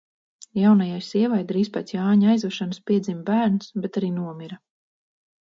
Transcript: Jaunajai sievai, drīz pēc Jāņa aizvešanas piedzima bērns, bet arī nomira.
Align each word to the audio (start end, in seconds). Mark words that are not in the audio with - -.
Jaunajai 0.59 1.01
sievai, 1.07 1.41
drīz 1.51 1.69
pēc 1.75 1.93
Jāņa 1.97 2.31
aizvešanas 2.33 2.81
piedzima 2.89 3.23
bērns, 3.29 3.71
bet 3.85 4.01
arī 4.03 4.11
nomira. 4.19 4.61